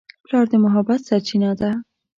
پلار 0.25 0.45
د 0.51 0.53
محبت 0.63 0.99
سرچینه 1.07 1.51
ده. 1.59 1.71